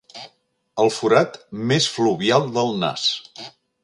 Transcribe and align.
El 0.83 0.89
forat 0.95 1.37
més 1.73 1.89
fluvial 1.97 2.49
del 2.57 2.73
nas. 2.85 3.05